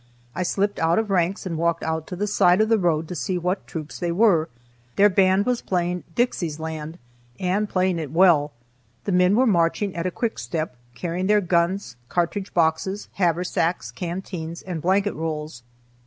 I 0.33 0.41
slipped 0.41 0.79
out 0.79 0.97
of 0.97 1.11
ranks 1.11 1.45
and 1.45 1.59
walked 1.59 1.83
out 1.83 2.07
to 2.07 2.15
the 2.15 2.25
side 2.25 2.59
of 2.59 2.69
the 2.69 2.79
road 2.79 3.07
to 3.07 3.13
see 3.13 3.37
what 3.37 3.67
troops 3.67 3.99
they 3.99 4.11
were. 4.11 4.49
Their 4.95 5.09
band 5.11 5.45
was 5.45 5.61
playing 5.61 6.05
"Dixie's 6.15 6.59
Land," 6.59 6.97
and 7.39 7.69
playing 7.69 7.99
it 7.99 8.09
well. 8.11 8.51
The 9.03 9.11
men 9.11 9.35
were 9.35 9.45
marching 9.45 9.95
at 9.95 10.07
a 10.07 10.09
quick 10.09 10.39
step, 10.39 10.75
carrying 10.95 11.27
their 11.27 11.39
guns, 11.39 11.97
cartridge 12.09 12.51
boxes, 12.51 13.09
haversacks, 13.13 13.91
canteens, 13.91 14.63
and 14.63 14.81
blanket 14.81 15.13
rolls. 15.13 15.61